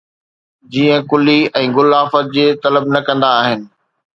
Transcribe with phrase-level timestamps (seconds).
[0.75, 3.59] جيئن ڪُلي ۽ گل آفت جي طلب نه ڪندا آهن